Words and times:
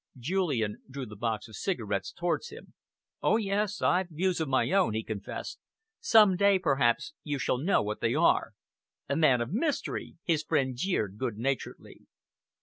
Julian 0.17 0.81
drew 0.89 1.05
the 1.05 1.15
box 1.15 1.47
of 1.47 1.55
cigarettes 1.55 2.11
towards 2.11 2.49
him. 2.49 2.73
"Oh, 3.21 3.37
yes, 3.37 3.83
I've 3.83 4.09
views 4.09 4.41
of 4.41 4.47
my 4.49 4.71
own," 4.71 4.95
he 4.95 5.03
confessed. 5.03 5.59
"Some 5.99 6.35
day, 6.35 6.57
perhaps, 6.57 7.13
you 7.23 7.37
shall 7.37 7.59
know 7.59 7.83
what 7.83 7.99
they 8.01 8.15
are." 8.15 8.53
"A 9.07 9.15
man 9.15 9.41
of 9.41 9.53
mystery!" 9.53 10.15
his 10.23 10.41
friend 10.41 10.75
jeered 10.75 11.19
good 11.19 11.37
naturedly. 11.37 12.07